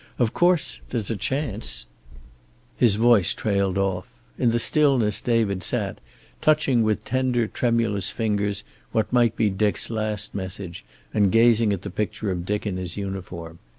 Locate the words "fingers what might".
8.09-9.35